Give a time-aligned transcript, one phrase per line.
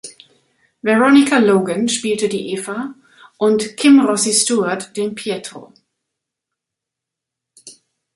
[0.81, 2.95] Veronica Logan spielte die "Eva"
[3.37, 5.73] und Kim Rossi Stuart den "Pietro".